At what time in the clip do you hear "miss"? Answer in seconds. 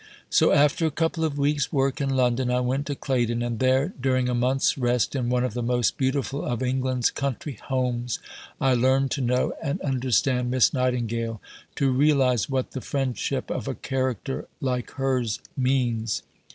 10.49-10.73